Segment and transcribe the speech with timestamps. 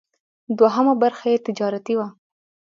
[0.57, 2.07] دوهمه برخه یې تجارتي وه.